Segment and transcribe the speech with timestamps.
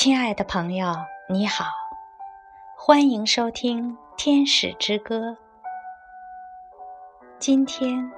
[0.00, 0.94] 亲爱的朋友，
[1.28, 1.64] 你好，
[2.76, 5.30] 欢迎收听《天使之歌》。
[7.40, 8.08] 今天，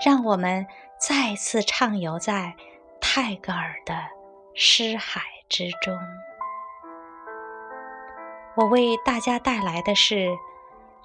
[0.00, 2.56] 让我们再次畅游在
[3.02, 3.94] 泰戈尔的
[4.54, 5.94] 诗海之中。
[8.54, 10.14] 我为大家带来的是《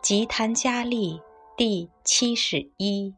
[0.01, 1.19] 吉檀迦利》
[1.57, 3.13] 第七十一。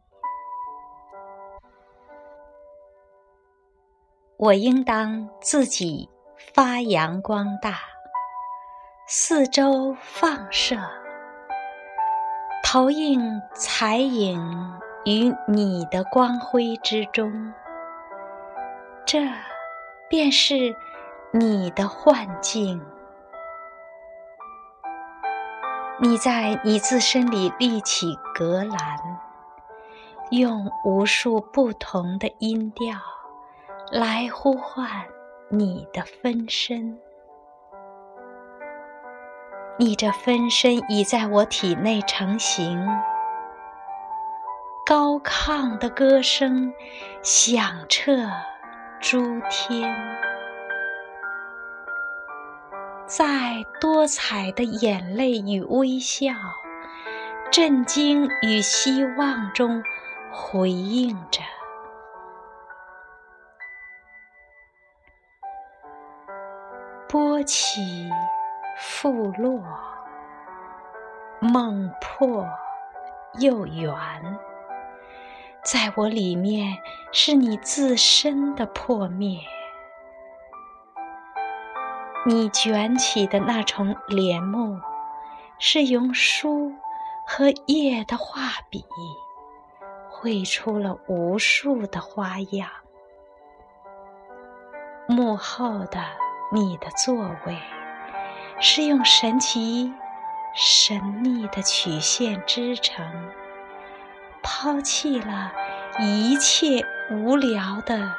[4.37, 6.09] 我应当自己。
[6.51, 7.79] 发扬光大，
[9.07, 10.75] 四周放射，
[12.63, 17.53] 投影彩影于你的光辉之中。
[19.05, 19.19] 这
[20.09, 20.75] 便是
[21.31, 22.83] 你的幻境。
[25.99, 28.99] 你在你自身里立起格栏，
[30.29, 32.99] 用无数不同的音调
[33.91, 35.05] 来呼唤。
[35.55, 36.97] 你的分身，
[39.77, 42.83] 你这分身已在我体内成型。
[44.83, 46.73] 高亢的歌声
[47.21, 48.15] 响彻
[48.99, 49.95] 诸天，
[53.05, 56.33] 在多彩的眼泪与微笑、
[57.51, 59.83] 震惊与希望中
[60.31, 61.41] 回应着。
[67.13, 68.09] 波起，
[68.75, 69.61] 复落，
[71.39, 72.43] 梦破
[73.39, 73.95] 又圆，
[75.63, 76.75] 在我里面
[77.11, 79.41] 是你自身的破灭。
[82.25, 84.79] 你卷起的那重帘幕，
[85.59, 86.73] 是用书
[87.27, 88.83] 和叶的画笔
[90.09, 92.67] 绘出了无数的花样。
[95.07, 96.03] 幕后的。
[96.51, 97.57] 你的座位
[98.59, 99.91] 是用神奇、
[100.53, 103.31] 神秘的曲线织成，
[104.43, 105.51] 抛弃了
[105.99, 108.15] 一切无聊的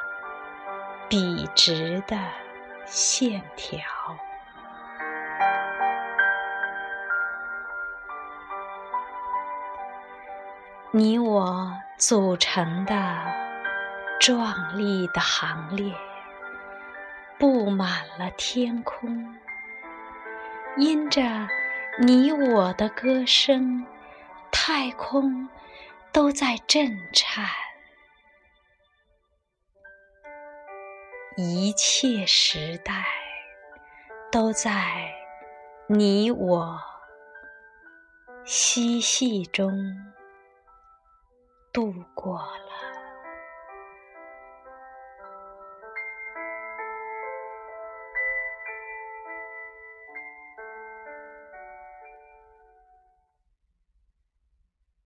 [1.07, 2.17] 笔直的
[2.85, 3.79] 线条。
[10.91, 13.17] 你我组成的
[14.19, 15.93] 壮丽的行列。
[17.37, 19.35] 布满了天空，
[20.77, 21.21] 因着
[21.99, 23.85] 你我的歌声，
[24.51, 25.49] 太空
[26.13, 27.45] 都在震颤，
[31.35, 33.05] 一切时代
[34.31, 35.13] 都在
[35.87, 36.79] 你我
[38.45, 39.71] 嬉戏中
[41.73, 42.94] 度过了。